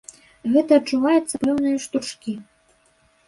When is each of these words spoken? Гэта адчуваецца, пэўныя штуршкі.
Гэта 0.53 0.71
адчуваецца, 0.79 1.41
пэўныя 1.45 1.77
штуршкі. 1.85 2.33